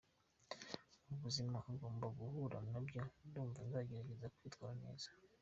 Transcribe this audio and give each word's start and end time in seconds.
mu 1.07 1.15
buzima 1.23 1.57
ugomba 1.71 2.07
guhura 2.17 2.57
nabyo, 2.71 3.01
ndumva 3.27 3.59
nzagerageza 3.67 4.25
kwitwara 4.35 4.75
neza”. 4.83 5.07